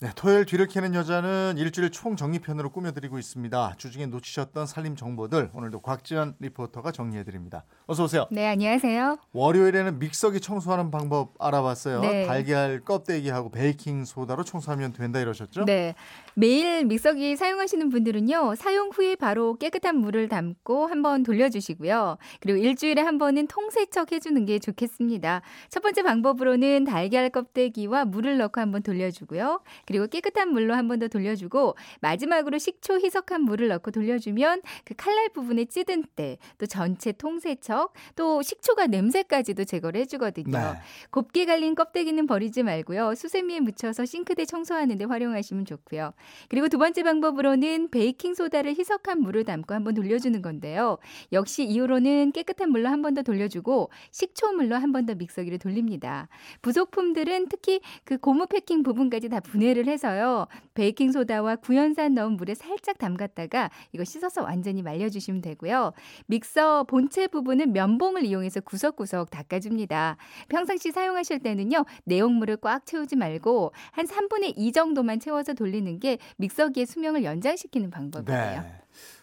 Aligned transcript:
네, 0.00 0.10
토요일 0.14 0.44
뒤를 0.44 0.68
캐는 0.68 0.94
여자는 0.94 1.54
일주일 1.58 1.90
총정리편으로 1.90 2.70
꾸며드리고 2.70 3.18
있습니다. 3.18 3.74
주중에 3.78 4.06
놓치셨던 4.06 4.66
살림 4.66 4.94
정보들 4.94 5.50
오늘도 5.52 5.80
곽지연 5.80 6.36
리포터가 6.38 6.92
정리해드립니다. 6.92 7.64
어서 7.86 8.04
오세요. 8.04 8.28
네, 8.30 8.46
안녕하세요. 8.46 9.18
월요일에는 9.32 9.98
믹서기 9.98 10.38
청소하는 10.38 10.92
방법 10.92 11.34
알아봤어요. 11.40 12.02
네. 12.02 12.26
달걀 12.26 12.80
껍데기하고 12.84 13.50
베이킹 13.50 14.04
소다로 14.04 14.44
청소하면 14.44 14.92
된다 14.92 15.18
이러셨죠? 15.18 15.64
네. 15.64 15.96
매일 16.34 16.84
믹서기 16.84 17.34
사용하시는 17.34 17.88
분들은요, 17.88 18.54
사용 18.54 18.90
후에 18.90 19.16
바로 19.16 19.56
깨끗한 19.56 19.96
물을 19.96 20.28
담고 20.28 20.86
한번 20.86 21.24
돌려주시고요. 21.24 22.18
그리고 22.38 22.56
일주일에 22.56 23.02
한 23.02 23.18
번은 23.18 23.48
통세척 23.48 24.12
해주는 24.12 24.44
게 24.44 24.60
좋겠습니다. 24.60 25.42
첫 25.70 25.82
번째 25.82 26.04
방법으로는 26.04 26.84
달걀 26.84 27.30
껍데기와 27.30 28.04
물을 28.04 28.38
넣고 28.38 28.60
한번 28.60 28.84
돌려주고요. 28.84 29.60
그리고 29.88 30.06
깨끗한 30.06 30.52
물로 30.52 30.74
한 30.74 30.86
번 30.86 30.98
더 30.98 31.08
돌려주고, 31.08 31.76
마지막으로 32.00 32.58
식초 32.58 32.98
희석한 33.00 33.42
물을 33.42 33.68
넣고 33.68 33.90
돌려주면 33.90 34.60
그 34.84 34.94
칼날 34.96 35.28
부분에 35.30 35.64
찌든 35.64 36.02
때, 36.16 36.36
또 36.58 36.66
전체 36.66 37.12
통세척, 37.12 37.92
또 38.16 38.42
식초가 38.42 38.86
냄새까지도 38.88 39.64
제거를 39.64 40.00
해주거든요. 40.02 40.58
네. 40.58 40.72
곱게 41.10 41.44
갈린 41.46 41.74
껍데기는 41.74 42.26
버리지 42.26 42.64
말고요. 42.64 43.14
수세미에 43.14 43.60
묻혀서 43.60 44.04
싱크대 44.04 44.44
청소하는 44.44 44.98
데 44.98 45.04
활용하시면 45.04 45.64
좋고요. 45.64 46.12
그리고 46.48 46.68
두 46.68 46.78
번째 46.78 47.02
방법으로는 47.02 47.88
베이킹 47.90 48.34
소다를 48.34 48.74
희석한 48.76 49.20
물을 49.22 49.44
담고 49.44 49.72
한번 49.74 49.94
돌려주는 49.94 50.42
건데요. 50.42 50.98
역시 51.32 51.64
이후로는 51.64 52.32
깨끗한 52.32 52.70
물로 52.70 52.88
한 52.88 53.02
번 53.02 53.14
더 53.14 53.22
돌려주고 53.22 53.90
식초물로 54.10 54.74
한 54.76 54.92
번 54.92 55.06
더 55.06 55.14
믹서기를 55.14 55.58
돌립니다. 55.58 56.28
부속품들은 56.62 57.48
특히 57.48 57.80
그 58.04 58.18
고무 58.18 58.46
패킹 58.48 58.82
부분까지 58.82 59.28
다 59.28 59.40
분해를 59.40 59.77
해서요. 59.86 60.46
베이킹 60.74 61.12
소다와 61.12 61.56
구연산 61.56 62.14
넣은 62.14 62.32
물에 62.32 62.54
살짝 62.54 62.98
담갔다가 62.98 63.70
이거 63.92 64.04
씻어서 64.04 64.42
완전히 64.42 64.82
말려 64.82 65.08
주시면 65.08 65.42
되고요. 65.42 65.92
믹서 66.26 66.84
본체 66.84 67.28
부분은 67.28 67.72
면봉을 67.72 68.24
이용해서 68.24 68.60
구석구석 68.60 69.30
닦아 69.30 69.60
줍니다. 69.60 70.16
평상시 70.48 70.90
사용하실 70.90 71.40
때는요, 71.40 71.84
내용물을 72.04 72.56
꽉 72.58 72.86
채우지 72.86 73.16
말고 73.16 73.72
한 73.92 74.06
3분의 74.06 74.54
2 74.56 74.72
정도만 74.72 75.20
채워서 75.20 75.54
돌리는 75.54 76.00
게 76.00 76.18
믹서기의 76.38 76.86
수명을 76.86 77.24
연장시키는 77.24 77.90
방법이에요. 77.90 78.60
네. 78.62 78.72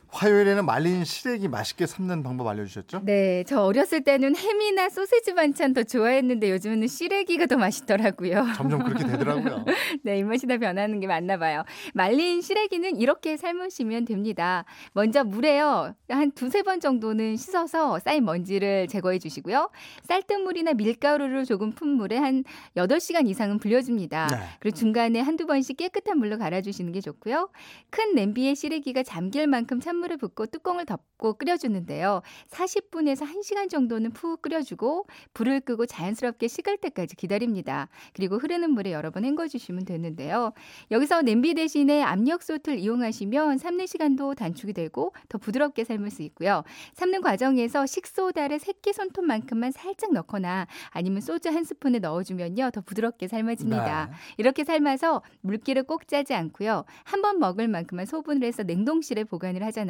화요일에는 0.09 0.66
말린 0.66 1.03
시래기 1.03 1.48
맛있게 1.48 1.86
삶는 1.86 2.23
방법 2.23 2.48
알려주셨죠? 2.48 3.02
네, 3.03 3.44
저 3.48 3.61
어렸을 3.64 4.03
때는 4.03 4.36
햄이나 4.36 4.89
소시지 4.89 5.34
반찬 5.34 5.73
더 5.73 5.84
좋아했는데 5.84 6.52
요즘에는 6.52 6.88
시래기가 6.88 7.47
더 7.47 7.58
맛있더라고요. 7.58 8.45
점점 8.56 8.84
그렇게 8.84 9.06
되더라고요. 9.06 9.66
네, 10.03 10.20
입맛이 10.20 10.47
다 10.47 10.58
변하는 10.58 11.00
게 11.00 11.08
맞나 11.08 11.38
봐요. 11.38 11.64
말린 11.94 12.42
시래기는 12.42 12.97
이렇게 12.97 13.38
삶으시면 13.38 14.06
됩니다. 14.06 14.66
먼저 14.94 15.23
물에요. 15.23 15.94
한 16.09 16.31
두세 16.31 16.64
번 16.64 16.80
정도는 16.80 17.36
씻어서 17.36 18.00
쌓인 18.00 18.25
먼지를 18.25 18.88
제거해 18.88 19.19
주시고요. 19.19 19.69
쌀뜨물이나 20.03 20.73
밀가루를 20.73 21.45
조금 21.45 21.72
푼 21.72 21.90
물에 21.90 22.17
한 22.17 22.44
8시간 22.78 23.28
이상은 23.28 23.59
불려줍니다. 23.59 24.28
네. 24.28 24.38
그리고 24.59 24.75
중간에 24.75 25.19
한두 25.19 25.45
번씩 25.45 25.78
깨끗한 25.78 26.17
물로 26.17 26.38
갈아주시는 26.38 26.92
게 26.92 27.02
좋고요. 27.02 27.50
큰 27.90 28.16
냄비에 28.16 28.56
시래기가 28.56 29.03
잠길 29.03 29.47
만큼 29.47 29.80
찬물을 29.95 30.17
붓고 30.17 30.47
뚜껑을 30.47 30.85
덮고 30.85 31.33
끓여주는데요. 31.33 32.21
40분에서 32.49 33.25
1시간 33.25 33.69
정도는 33.69 34.11
푹 34.11 34.41
끓여주고 34.41 35.05
불을 35.33 35.61
끄고 35.61 35.85
자연스럽게 35.85 36.47
식을 36.47 36.78
때까지 36.78 37.16
기다립니다. 37.16 37.88
그리고 38.13 38.38
흐르는 38.38 38.72
물에 38.72 38.91
여러 38.91 39.09
번 39.11 39.23
헹궈주시면 39.23 39.85
되는데요. 39.85 40.51
여기서 40.91 41.22
냄비 41.22 41.53
대신에 41.53 42.01
압력솥을 42.03 42.78
이용하시면 42.78 43.57
삶는 43.57 43.85
시간도 43.85 44.35
단축이 44.35 44.73
되고 44.73 45.13
더 45.29 45.38
부드럽게 45.38 45.85
삶을 45.85 46.11
수 46.11 46.22
있고요. 46.23 46.63
삶는 46.94 47.22
과정에서 47.22 47.85
식소다를 47.85 48.59
새끼 48.59 48.91
손톱만큼만 48.91 49.72
살짝 49.72 50.11
넣거나 50.13 50.67
아니면 50.89 51.22
소주 51.22 51.50
한 51.50 51.63
스푼을 51.63 52.01
넣어주면요. 52.01 52.72
더 52.72 52.81
부드럽게 52.81 53.28
삶아집니다. 53.28 54.07
네. 54.07 54.13
이렇게 54.38 54.63
삶아서 54.66 55.22
물기를 55.41 55.84
꼭 55.84 56.07
짜지 56.07 56.34
않고요. 56.34 56.84
한 57.03 57.25
번 57.25 57.39
먹을 57.39 57.67
만큼만 57.67 58.05
소분을 58.05 58.45
해서 58.45 58.61
냉동실에 58.61 59.23
보관을 59.23 59.63
하잖아요. 59.63 59.84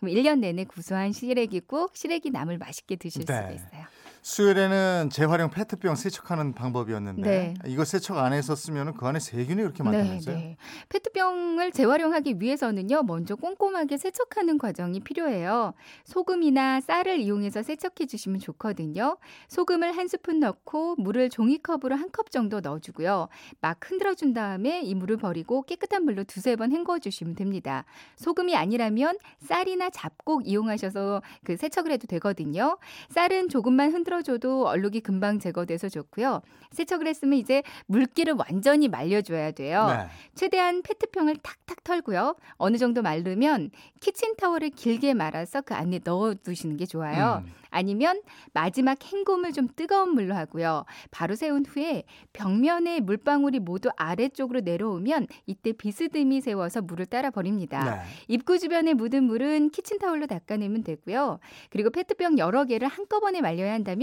그럼 0.00 0.14
1년 0.14 0.40
내내 0.40 0.64
구수한 0.64 1.12
시래기국, 1.12 1.96
시래기 1.96 2.30
나물 2.30 2.58
맛있게 2.58 2.96
드실 2.96 3.24
네. 3.24 3.34
수가 3.34 3.50
있어요. 3.50 3.86
수요일에는 4.28 5.08
재활용 5.10 5.48
페트병 5.48 5.96
세척하는 5.96 6.52
방법이었는데 6.52 7.22
네. 7.22 7.54
이거 7.66 7.86
세척 7.86 8.18
안 8.18 8.38
쓰면 8.42 8.92
그 8.94 9.06
안에 9.06 9.18
세균이 9.18 9.62
그렇게 9.62 9.82
많다면서요? 9.82 10.36
네, 10.36 10.42
네. 10.42 10.56
페트병을 10.90 11.72
재활용하기 11.72 12.34
위해서는요, 12.38 13.04
먼저 13.04 13.36
꼼꼼하게 13.36 13.96
세척하는 13.96 14.58
과정이 14.58 15.00
필요해요. 15.00 15.72
소금이나 16.04 16.82
쌀을 16.82 17.20
이용해서 17.20 17.62
세척해 17.62 18.06
주시면 18.06 18.40
좋거든요. 18.40 19.16
소금을 19.48 19.96
한 19.96 20.08
스푼 20.08 20.40
넣고 20.40 20.96
물을 20.98 21.30
종이컵으로 21.30 21.96
한 21.96 22.08
컵 22.10 22.30
정도 22.30 22.60
넣어주고요. 22.60 23.28
막 23.60 23.78
흔들어 23.84 24.14
준 24.14 24.32
다음에 24.32 24.80
이 24.80 24.94
물을 24.94 25.18
버리고 25.18 25.62
깨끗한 25.62 26.04
물로 26.04 26.24
두세 26.24 26.56
번 26.56 26.72
헹궈 26.72 26.98
주시면 26.98 27.34
됩니다. 27.34 27.84
소금이 28.16 28.56
아니라면 28.56 29.18
쌀이나 29.40 29.88
잡곡 29.90 30.48
이용하셔서 30.48 31.22
그 31.44 31.56
세척을 31.56 31.92
해도 31.92 32.06
되거든요. 32.08 32.78
쌀은 33.10 33.50
조금만 33.50 33.92
흔들어 33.92 34.17
줘도 34.22 34.66
얼룩이 34.66 35.00
금방 35.00 35.38
제거돼서 35.38 35.88
좋고요. 35.88 36.42
세척을 36.72 37.06
했으면 37.06 37.38
이제 37.38 37.62
물기를 37.86 38.34
완전히 38.34 38.88
말려줘야 38.88 39.52
돼요. 39.52 39.86
네. 39.88 40.06
최대한 40.34 40.82
페트병을 40.82 41.36
탁탁 41.42 41.84
털고요. 41.84 42.36
어느 42.56 42.76
정도 42.76 43.02
마르면 43.02 43.70
키친타월을 44.00 44.70
길게 44.70 45.14
말아서 45.14 45.62
그 45.62 45.74
안에 45.74 46.00
넣어두시는 46.04 46.76
게 46.76 46.86
좋아요. 46.86 47.42
음. 47.44 47.52
아니면 47.70 48.22
마지막 48.52 48.98
헹굼을 49.02 49.52
좀 49.52 49.68
뜨거운 49.76 50.14
물로 50.14 50.34
하고요. 50.34 50.84
바로 51.10 51.34
세운 51.34 51.66
후에 51.66 52.04
벽면에 52.32 53.00
물방울이 53.00 53.58
모두 53.60 53.90
아래쪽으로 53.96 54.60
내려오면 54.60 55.26
이때 55.46 55.72
비스듬히 55.72 56.40
세워서 56.40 56.82
물을 56.82 57.06
따라 57.06 57.30
버립니다. 57.30 57.96
네. 57.96 58.00
입구 58.28 58.58
주변에 58.58 58.94
묻은 58.94 59.24
물은 59.24 59.70
키친타올로 59.70 60.26
닦아내면 60.26 60.82
되고요. 60.82 61.40
그리고 61.70 61.90
페트병 61.90 62.38
여러 62.38 62.64
개를 62.64 62.88
한꺼번에 62.88 63.40
말려야 63.40 63.72
한다면 63.72 63.97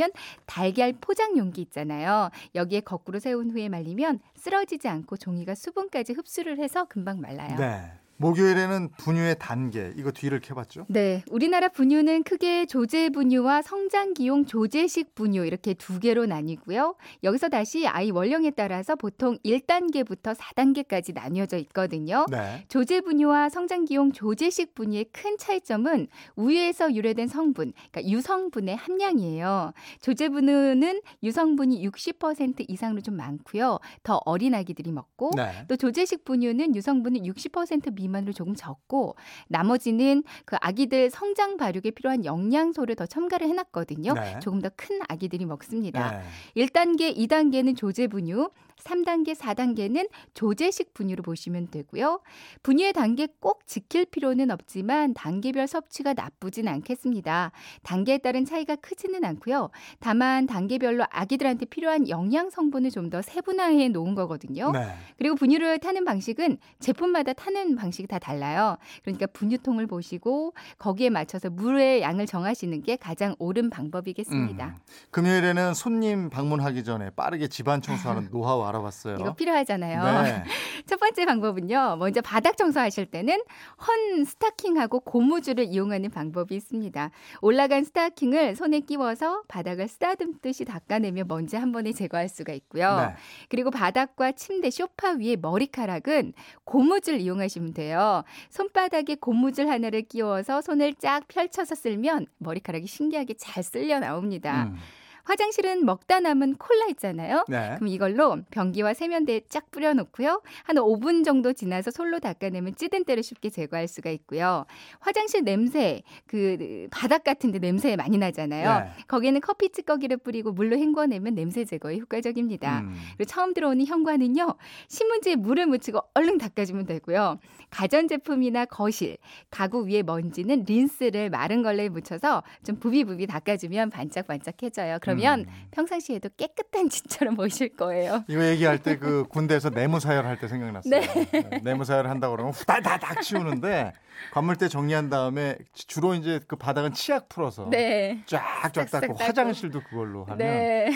달걀 0.45 0.94
포장 1.00 1.38
용기 1.38 1.61
있잖아요. 1.61 2.29
여기에 2.53 2.81
거꾸로 2.81 3.19
세운 3.19 3.51
후에 3.51 3.69
말리면 3.69 4.19
쓰러지지 4.35 4.88
않고 4.88 5.17
종이가 5.17 5.56
수분까지 5.56 6.13
흡수를 6.13 6.59
해서 6.59 6.85
금방 6.85 7.22
말라요. 7.22 7.56
네. 7.57 7.91
목요일에는 8.17 8.89
분유의 8.97 9.35
단계 9.39 9.91
이거 9.97 10.11
뒤를 10.11 10.39
캐봤죠? 10.39 10.85
네, 10.87 11.23
우리나라 11.29 11.67
분유는 11.67 12.23
크게 12.23 12.65
조제 12.65 13.09
분유와 13.09 13.61
성장기용 13.61 14.45
조제식 14.45 15.15
분유 15.15 15.45
이렇게 15.45 15.73
두 15.73 15.99
개로 15.99 16.25
나뉘고요. 16.25 16.95
여기서 17.23 17.49
다시 17.49 17.87
아이 17.87 18.11
원령에 18.11 18.51
따라서 18.51 18.95
보통 18.95 19.37
1단계부터 19.43 20.35
4단계까지 20.35 21.13
나뉘어져 21.13 21.57
있거든요. 21.57 22.25
네. 22.31 22.63
조제 22.69 23.01
분유와 23.01 23.49
성장기용 23.49 24.13
조제식 24.13 24.75
분유의 24.75 25.05
큰 25.11 25.37
차이점은 25.37 26.07
우유에서 26.35 26.93
유래된 26.93 27.27
성분, 27.27 27.73
그러니까 27.91 28.09
유성분의 28.09 28.77
함량이에요. 28.77 29.73
조제 30.01 30.29
분유는 30.29 31.01
유성분이 31.21 31.85
60% 31.89 32.65
이상으로 32.69 33.01
좀 33.01 33.17
많고요. 33.17 33.79
더 34.03 34.21
어린 34.25 34.55
아기들이 34.55 34.91
먹고 34.91 35.31
네. 35.35 35.65
또 35.67 35.75
조제식 35.75 36.23
분유는 36.23 36.75
유성분이 36.75 37.21
60%미 37.29 38.04
만으로 38.07 38.33
조금 38.33 38.55
적고 38.55 39.16
나머지는 39.47 40.24
그 40.45 40.57
아기들 40.62 41.09
성장 41.09 41.57
발육에 41.57 41.91
필요한 41.91 42.25
영양소를 42.25 42.95
더 42.95 43.06
첨가를 43.06 43.47
해놨거든요. 43.47 44.13
네. 44.13 44.39
조금 44.39 44.62
더 44.62 44.69
큰 44.75 45.00
아기들이 45.07 45.45
먹습니다. 45.45 46.21
네. 46.56 46.65
1단계, 46.65 47.15
2단계는 47.15 47.77
조제 47.77 48.07
분유, 48.07 48.50
3단계, 48.83 49.36
4단계는 49.36 50.10
조제식 50.33 50.94
분유로 50.94 51.24
보시면 51.24 51.69
되고요. 51.72 52.19
분유의 52.63 52.94
단계 52.94 53.27
꼭 53.39 53.66
지킬 53.66 54.06
필요는 54.06 54.51
없지만 54.51 55.13
단계별 55.13 55.68
섭취가 55.68 56.13
나쁘진 56.13 56.68
않겠습니다. 56.68 57.51
단계에 57.83 58.18
따른 58.18 58.45
차이가 58.45 58.75
크지는 58.75 59.24
않고요. 59.24 59.69
다만 60.00 60.45
단계별로 60.48 61.06
아기들한테 61.10 61.66
필요한 61.66 62.10
영양 62.10 62.50
성분을 62.50 62.92
좀 62.92 63.06
더 63.10 63.22
세분화해 63.22 63.89
놓은 63.89 64.16
거거든요. 64.16 64.72
네. 64.72 64.88
그리고 65.18 65.36
분유를 65.36 65.80
타는 65.80 66.06
방식은 66.06 66.57
제품마다 66.80 67.33
타는 67.33 67.75
방식이 67.75 68.07
다 68.07 68.19
달라요. 68.19 68.78
그러니까 69.04 69.28
분유통을 69.28 69.86
보시고 69.88 70.54
거기에 70.78 71.10
맞춰서 71.10 71.50
물의 71.50 72.01
양을 72.01 72.25
정하시는 72.25 72.81
게 72.81 72.95
가장 72.95 73.36
옳은 73.39 73.69
방법이겠습니다. 73.69 74.66
음. 74.66 74.75
금요일에는 75.12 75.74
손님 75.74 76.30
방문하기 76.30 76.83
전에 76.83 77.12
빠르게 77.12 77.48
집안 77.48 77.81
청소하는 77.81 78.30
노하 78.31 78.56
알아봤어요. 78.65 79.17
이거 79.19 79.33
필요하잖아요. 79.33 80.23
네. 80.23 80.44
첫 80.85 81.00
번째 81.00 81.25
방법은요. 81.25 81.97
먼저 81.97 82.21
바닥 82.21 82.57
청소하실 82.57 83.07
때는 83.07 83.41
헌 83.88 84.25
스타킹하고 84.25 85.00
고무줄을 85.01 85.65
이용하는 85.65 86.09
방법이 86.12 86.56
있습니다. 86.56 87.12
올라간 87.41 87.83
스타킹을 87.83 88.56
손에 88.56 88.81
끼워서 88.81 89.44
바닥을 89.47 89.88
쓰다듬듯이 89.88 90.65
닦아내면 90.65 91.27
먼지 91.27 91.56
한 91.56 91.71
번에 91.71 91.91
제거할 91.91 92.29
수가 92.29 92.53
있고요. 92.53 92.97
네. 92.97 93.15
그리고 93.50 93.71
바닥과 93.71 94.33
침대, 94.33 94.69
소파 94.69 95.11
위에 95.11 95.35
머리카락은 95.35 96.33
고무줄 96.63 97.21
이용하시면 97.21 97.73
돼요. 97.73 98.23
손바닥에 98.50 99.15
고무줄 99.15 99.69
하나를 99.69 100.03
끼워서 100.03 100.61
손을 100.61 100.94
쫙 100.95 101.27
펼쳐서 101.27 101.75
쓸면 101.75 102.27
머리카락이 102.38 102.88
신기하게 102.88 103.35
잘 103.35 103.63
쓸려 103.63 104.00
나옵니다. 104.00 104.65
음. 104.65 104.77
화장실은 105.25 105.86
먹다 105.86 106.19
남은 106.19 106.56
콜라 106.56 106.86
있잖아요. 106.92 107.45
네. 107.50 107.75
그럼 107.75 107.88
이걸로 107.89 108.38
변기와 108.51 108.94
세면대에 108.94 109.42
쫙 109.50 109.69
뿌려놓고요. 109.72 110.42
한 110.63 110.75
5분 110.75 111.25
정도 111.25 111.51
지나서 111.54 111.92
솔로 111.92 112.19
닦아내면 112.19 112.75
찌든 112.75 113.04
때를 113.04 113.24
쉽게 113.24 113.50
제거할 113.50 113.88
수가 113.88 114.10
있고요. 114.12 114.66
화장실 115.00 115.44
냄새, 115.44 116.04
그 116.27 116.88
바닥 116.92 117.24
같은데 117.24 117.60
냄새 117.60 117.95
많이 117.95 118.18
나잖아요. 118.18 118.80
네. 118.83 118.89
거기에는 119.07 119.42
커피 119.42 119.69
찌꺼기를 119.69 120.18
뿌리고 120.18 120.51
물로 120.51 120.77
헹궈내면 120.77 121.36
냄새 121.36 121.66
제거에 121.66 121.98
효과적입니다. 121.98 122.81
음. 122.81 122.94
그리고 123.18 123.30
처음 123.30 123.54
들어오는 123.54 123.86
현관은요. 123.86 124.56
신문지에 124.88 125.36
물을 125.36 125.66
묻히고 125.66 126.00
얼른 126.13 126.38
닦아주면 126.38 126.86
되고요. 126.86 127.39
가전제품이나 127.71 128.66
거실, 128.66 129.18
가구 129.50 129.88
위에 129.88 130.04
먼지는 130.04 130.66
린스를 130.68 131.30
마른 131.30 131.63
걸레에 131.63 131.89
묻혀서 131.89 132.44
좀 132.63 132.78
부비부비 132.78 133.28
닦아주면 133.28 133.89
반짝반짝해져요. 133.89 135.00
그 135.01 135.14
러면 135.17 135.39
음. 135.41 135.45
평상시에도 135.71 136.29
깨끗한 136.38 136.89
집처럼 137.29 137.35
보이실 137.35 137.75
거예요. 137.75 138.23
이거 138.27 138.44
얘기할 138.45 138.79
때 138.79 138.95
그 138.97 139.25
군대에서 139.29 139.69
내무사열 139.69 140.25
할 140.25 140.39
때 140.39 140.47
생각났어요. 140.47 141.01
네, 141.01 141.59
내무사열 141.63 142.07
한다고 142.07 142.35
그러면 142.35 142.53
후다다닥 142.53 143.21
치우는데 143.21 143.91
관물대 144.31 144.69
정리한 144.69 145.09
다음에 145.09 145.57
주로 145.73 146.13
이제 146.15 146.39
그 146.47 146.56
바닥은 146.56 146.94
치약 146.94 147.27
풀어서 147.27 147.67
네. 147.69 148.23
쫙쫙 148.25 148.89
닦고. 148.89 149.15
화장실도 149.15 149.81
그걸로 149.81 150.23
하면 150.23 150.38
네. 150.38 150.89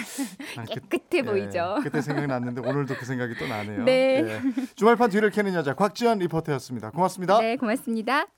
아, 0.57 0.63
그- 0.63 0.79
깨끗해 0.87 1.23
보이죠. 1.23 1.75
예, 1.79 1.83
그때 1.83 2.01
생각났는데 2.01 2.61
오늘도 2.61 2.95
그 2.95 3.05
생각이 3.05 3.35
또 3.37 3.45
나네요. 3.47 3.83
네. 3.83 4.23
예. 4.23 4.41
주말판 4.75 5.09
뒤를 5.09 5.29
캐는 5.31 5.53
여자 5.53 5.73
곽지연 5.73 6.19
리포터였습니다. 6.19 6.91
고맙습니다. 6.91 7.39
네, 7.39 7.57
고맙습니다. 7.57 8.29